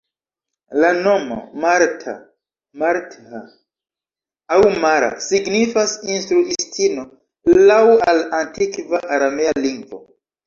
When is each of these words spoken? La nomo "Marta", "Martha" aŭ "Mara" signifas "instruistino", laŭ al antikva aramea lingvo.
La 0.83 0.87
nomo 1.07 1.35
"Marta", 1.65 2.13
"Martha" 2.83 3.41
aŭ 4.55 4.57
"Mara" 4.85 5.11
signifas 5.27 5.93
"instruistino", 6.15 7.03
laŭ 7.71 7.79
al 8.15 8.25
antikva 8.41 9.03
aramea 9.19 9.55
lingvo. 9.67 10.01